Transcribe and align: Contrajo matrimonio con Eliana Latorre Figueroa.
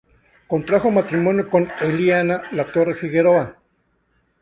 Contrajo 0.47 0.89
matrimonio 0.89 1.47
con 1.47 1.69
Eliana 1.79 2.49
Latorre 2.53 2.95
Figueroa. 2.95 3.55